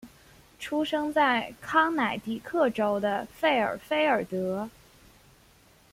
[0.57, 4.67] 出生在康乃狄克州的费尔菲尔德。